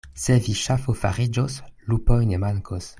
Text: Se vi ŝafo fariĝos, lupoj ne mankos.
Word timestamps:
Se 0.21 0.35
vi 0.45 0.55
ŝafo 0.61 0.95
fariĝos, 1.03 1.59
lupoj 1.93 2.21
ne 2.33 2.43
mankos. 2.47 2.89